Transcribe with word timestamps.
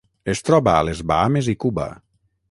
Es 0.31 0.39
troba 0.45 0.71
a 0.77 0.87
les 0.87 1.03
Bahames 1.11 1.49
i 1.55 1.59
Cuba. 1.65 1.85